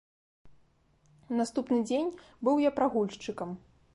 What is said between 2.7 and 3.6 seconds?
прагульшчыкам.